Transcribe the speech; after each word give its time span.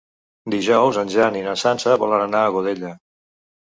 Dijous 0.53 0.97
en 1.01 1.11
Jan 1.15 1.37
i 1.41 1.45
na 1.49 1.55
Sança 1.65 1.99
volen 2.05 2.25
anar 2.29 2.43
a 2.47 2.57
Godella. 2.57 2.95